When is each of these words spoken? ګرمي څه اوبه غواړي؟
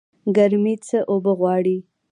ګرمي 0.35 0.75
څه 0.87 0.97
اوبه 1.11 1.31
غواړي؟ 1.39 1.77